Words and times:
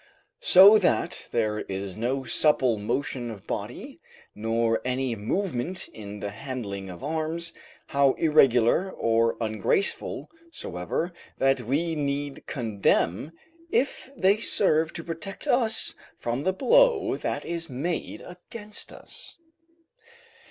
So 0.41 0.79
that 0.79 1.27
there 1.29 1.59
is 1.59 1.95
no 1.95 2.23
supple 2.23 2.79
motion 2.79 3.29
of 3.29 3.45
body, 3.45 3.99
nor 4.33 4.81
any 4.83 5.15
movement 5.15 5.87
in 5.89 6.21
the 6.21 6.31
handling 6.31 6.89
of 6.89 7.03
arms, 7.03 7.53
how 7.89 8.13
irregular 8.13 8.89
or 8.89 9.37
ungraceful 9.39 10.27
soever, 10.51 11.13
that 11.37 11.61
we 11.61 11.93
need 11.95 12.47
condemn, 12.47 13.31
if 13.69 14.09
they 14.17 14.37
serve 14.37 14.91
to 14.93 15.03
protect 15.03 15.45
us 15.45 15.93
from 16.17 16.45
the 16.45 16.53
blow 16.53 17.15
that 17.17 17.45
is 17.45 17.69
made 17.69 18.21
against 18.21 18.91
us. 18.91 19.37